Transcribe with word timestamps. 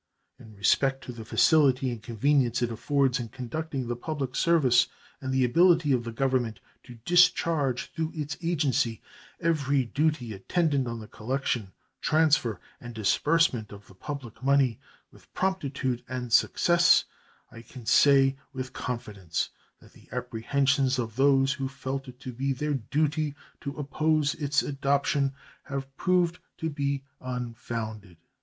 In 0.39 0.55
respect 0.55 1.03
to 1.03 1.11
the 1.11 1.23
facility 1.23 1.91
and 1.91 2.01
convenience 2.01 2.63
it 2.63 2.71
affords 2.71 3.19
in 3.19 3.29
conducting 3.29 3.85
the 3.87 3.95
public 3.95 4.35
service, 4.35 4.87
and 5.21 5.31
the 5.31 5.45
ability 5.45 5.91
of 5.91 6.05
the 6.05 6.11
Government 6.11 6.59
to 6.85 6.95
discharge 7.05 7.91
through 7.91 8.11
its 8.15 8.35
agency 8.41 8.99
every 9.39 9.85
duty 9.85 10.33
attendant 10.33 10.87
on 10.87 11.01
the 11.01 11.07
collection, 11.07 11.71
transfer, 12.01 12.59
and 12.79 12.95
disbursement 12.95 13.71
of 13.71 13.85
the 13.85 13.93
public 13.93 14.41
money 14.41 14.79
with 15.11 15.31
promptitude 15.35 16.03
and 16.09 16.33
success, 16.33 17.05
I 17.51 17.61
can 17.61 17.85
say 17.85 18.37
with 18.53 18.73
confidence 18.73 19.51
that 19.79 19.93
the 19.93 20.09
apprehensions 20.11 20.97
of 20.97 21.15
those 21.15 21.53
who 21.53 21.67
felt 21.69 22.07
it 22.07 22.19
to 22.21 22.33
be 22.33 22.53
their 22.53 22.73
duty 22.73 23.35
to 23.59 23.77
oppose 23.77 24.33
its 24.33 24.63
adoption 24.63 25.33
have 25.65 25.95
proved 25.95 26.39
to 26.57 26.71
be 26.71 27.03
unfounded. 27.19 28.17